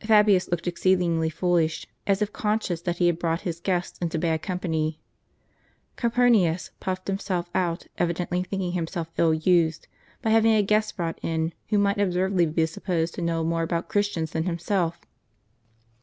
[0.00, 4.40] Fabius looked exceedingly foolish, as if conscious that he had brought his guests into bad
[4.40, 4.98] company.
[5.98, 9.88] Calpur nius puffed himself out, evidently thinking himself ill used,
[10.22, 13.90] by having a guest brought in, who might absurdly be supposed to know more about
[13.90, 14.98] Christians than himself.